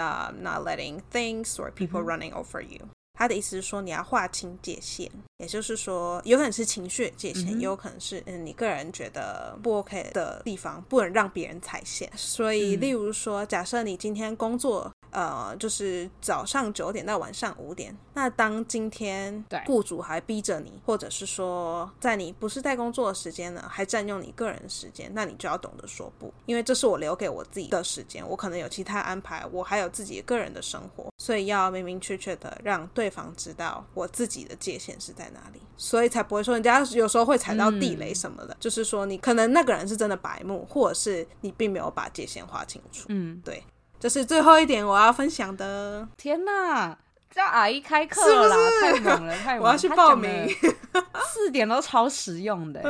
[0.40, 2.86] not letting things or people running over you。
[3.18, 5.10] 他的意思是说，你要划清界限。
[5.38, 12.08] 也就是说，有可能是情绪界限，也有可能是嗯你个人觉得不 OK 的地方，不能让别人踩线。
[12.14, 35.30] 所以，例如说，假设你今天工作，呃，就是早上九点到晚上五点，那当今天雇主还逼着你，或者是说在你不是在工作的时间呢，还占用你个人时间，那你就要懂得说不，因为这是我留给我自己的时间，我可能有其他安排，我还有自己个人的生活，所以要明明确确的让对方知道我自己的界限是在。
[35.30, 43.04] 哪里，所以才不会说人家有时候会踩到地雷什么的，就是说你可能那个人是真的白目，或者是你并没有把界限划清楚。
[43.10, 43.62] 嗯，对，
[44.00, 46.08] 这是最后一点我要分享的。
[46.16, 46.96] 天哪，
[47.30, 49.62] 这阿姨开课了啦，太猛了，太猛！
[49.62, 50.48] 我要去报名，
[51.30, 52.82] 四点都超实用的。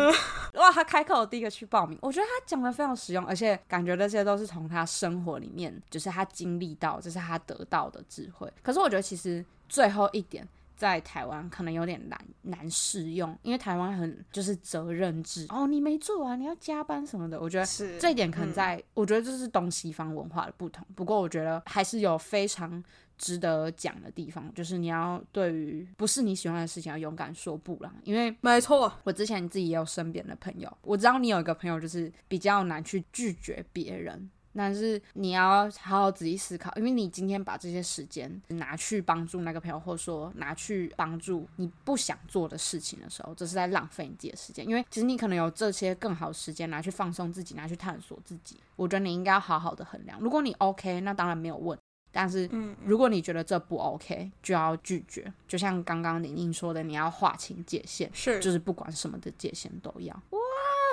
[0.55, 8.49] 哇，他开课我第一个去报名，我觉得他讲的非常实用，而且感觉这些都是从他生活里面，就是他经历到，这是他得到的智慧。
[8.63, 10.47] 可是我觉得其实最后一点。
[10.81, 17.39] 在台湾可能有点难难适用，因为台湾很就是责任制哦，你没做完，你要加班什么的。
[17.39, 17.67] 我觉得
[17.99, 20.83] 这一点可能在，我觉得这是东西方文化的不同。
[20.95, 22.83] 不过我觉得还是有非常
[23.19, 27.93] 值得讲的地方，就是你要对于不是你喜欢的事情要勇敢说不啦。
[28.05, 34.31] 因为没错，我之前自己也有身边的朋友，我知道你有一个朋友就是比较难去拒绝别人。
[34.55, 44.69] 但是你要好好仔细思考，因为你今天把这些时间拿去帮助那个朋友，或者说拿去帮助你不想做的事情的时候，这是在浪费你自己的时间。
[44.69, 48.57] 因为其实你可能有这些更好时间拿去放松自己，拿去探索自己。
[48.77, 50.19] 我觉得你应该要好好的衡量。
[50.21, 51.79] 如果你 OK，那当然没有问。
[52.13, 52.51] 但是，
[52.85, 55.33] 如果你觉得这不 OK，就要拒绝。
[55.47, 60.13] 就像刚刚宁宁说的，你要划清界限，是，就是不管什么的界限都要。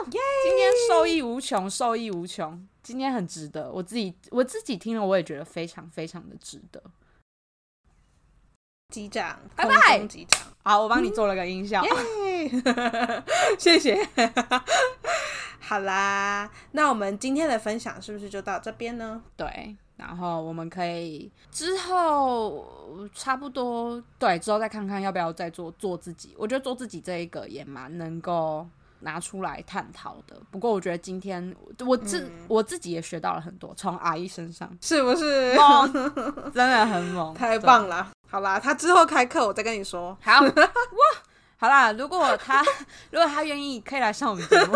[0.08, 0.12] 哇，
[0.44, 2.68] 今天受益无穷，受益无穷。
[2.82, 6.82] 今天很值得，我自己我自己听了，我也觉得非常非常的值得。
[8.94, 10.48] 机长，拜拜，机长。
[10.64, 11.84] 好，我帮你做了个音效，
[13.60, 14.08] 谢谢。
[15.60, 19.22] 好啦，那我们今天的分享是不是就到这边呢？
[19.36, 19.76] 对。
[19.98, 26.36] 然后我们可以之后差不多对之后再看看要不要再做做自己。
[26.38, 28.66] 我觉得做自己这一个也蛮能够
[29.02, 30.36] 拿出来探讨的。
[30.52, 35.94] 不过我觉得今天我自我自己也学到了很多，从阿姨身上是不是猛？
[36.54, 38.12] 真的很猛， 太棒了！
[38.30, 40.18] 好啦，他之后开课我再跟你说。
[40.22, 40.52] 好 哇。
[41.60, 42.64] 好啦，如果他
[43.10, 44.76] 如果他愿意，可以来上我们节目。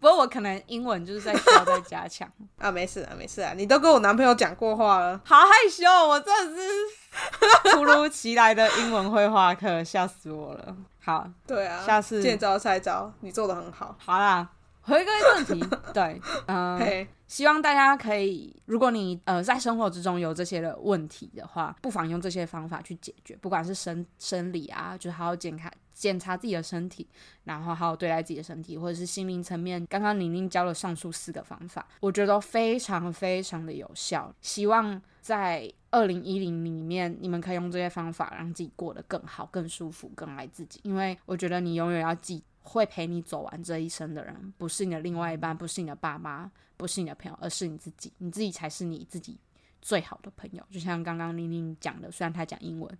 [0.00, 10.76] 不过我可能英文就是在需要再加强啊，没事啊，没事啊，你都跟我男朋友讲过话了，好害羞，我真的是突如其来的英文绘画课，吓死我了。
[11.06, 13.96] 好，对啊，下次见招拆招，你做的很好。
[13.96, 14.50] 好啦，
[14.80, 15.12] 回归
[15.46, 17.06] 正题， 对，嗯。
[17.28, 23.36] 希望大家可以，如果你呃在生活之中有这些的问题的话，不妨用这些方法去解决。
[23.36, 27.08] 不管是生生理啊，就好好检查检查自己的身体，
[27.44, 29.84] 然后好好对待自己的身体，或者是心灵层面。
[29.86, 34.32] 刚刚宁宁教了上述四个方法，我觉得都非常非常的有效。
[34.40, 40.78] 希望在二零一零里面，你们可以用这些方法让自己过得更好、更舒服、更爱自己。
[40.84, 42.44] 因为我觉得你永远要记。
[42.68, 48.12] 会陪你走完这一生的人，不是你的另外一半，不是你的爸妈，不是你的朋友，而是你自己。
[48.18, 49.38] 你自己才是你自己
[49.80, 50.60] 最好的朋友。
[50.68, 52.98] 就像刚刚玲玲讲的，虽然她讲英文。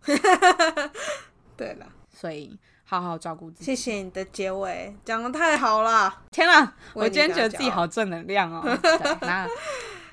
[1.57, 3.65] 对了，所以好好照顾自己。
[3.65, 6.23] 谢谢你的结尾，讲的太好了！
[6.31, 8.63] 天哪，我今天觉得自己好正能量哦。
[9.23, 9.49] 那。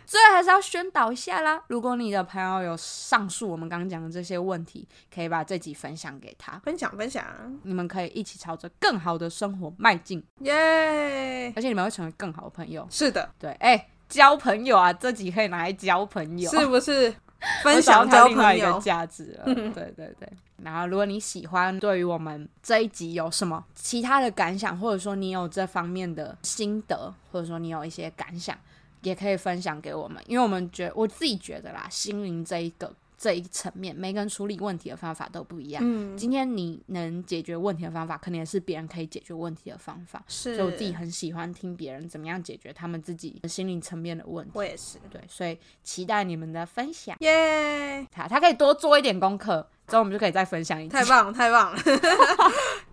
[0.05, 1.61] 最后还是要宣导一下啦！
[1.67, 7.25] 如果你的朋友有上述我们刚刚讲的这些问题，可以把这集分享给他，分享分享，
[7.63, 11.51] 你们可以一起朝着更好的生活迈进，耶！
[11.55, 12.87] 而且你们会成为更好的朋友。
[12.89, 17.13] 是的，对，哎，交朋友啊，这集可以拿来交朋友，是不是？
[17.61, 20.31] 分享交朋友价值了， 对对对。
[20.63, 28.57] 然后，如果你喜欢，对于我们这一集有什么其他的感想，或者说你有这方面的心得，或者说你有一些感想。
[29.03, 35.81] 也可以分享给我们，因为我们觉我自己觉得啦，心灵这一个这一层面，每个人处理问题的方法都不一样。
[35.85, 40.23] 嗯，今天你能解决问题的方法，肯定也是别人可以解决问题的方法。
[40.27, 44.51] 是，所以我自己很喜欢听别人怎么样解决他们自己心灵层面的问题。
[44.55, 47.15] 我也是，对，所以期待你们的分享。
[47.21, 49.67] 耶，他他可以多做一点功课。
[49.85, 50.95] 之后我们就可以再分享一次。
[50.95, 51.77] 太棒了，太棒了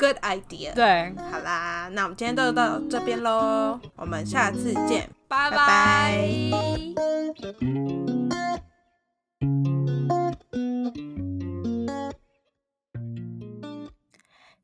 [0.01, 0.73] ，Good idea。
[0.73, 6.27] 对，好啦，那我们今天就到这边喽，我们下次见，拜拜。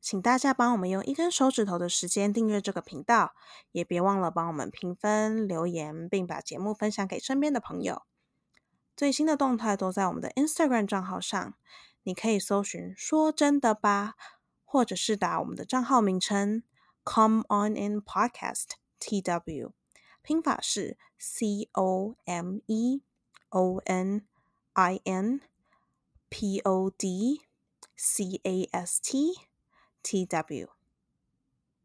[0.01, 3.33] 请大家帮我们用一根手指头的时间订阅这个频道，
[3.73, 8.01] 也别忘了帮我们评分、留言，并把节目分享给身边的朋友。
[8.95, 11.53] 最新的动态都在我们的 Instagram 账号上。
[12.03, 14.13] 你可以搜寻“说真的吧”，
[14.69, 16.61] 或者是打我们的账号名称
[17.05, 19.71] “Come On In Podcast T W”，
[20.21, 23.01] 拼法是 C O M E
[23.49, 24.27] O N
[24.73, 25.39] I N
[26.27, 27.45] P O D
[27.95, 29.39] C A S T
[30.03, 30.76] T W。